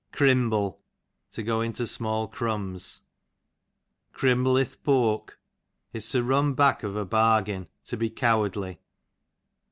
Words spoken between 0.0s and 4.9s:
Crimble, to go into small crumbs. Crimble ith'